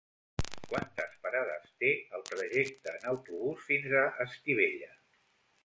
[0.69, 4.93] Quantes parades té el trajecte en autobús fins a Estivella?